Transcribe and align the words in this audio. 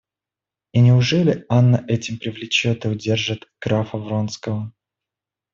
И 0.73 0.81
неужели 0.81 1.45
Анна 1.47 1.85
этим 1.87 2.17
привлечет 2.17 2.85
и 2.85 2.87
удержит 2.87 3.47
графа 3.61 3.99
Вронского? 3.99 4.73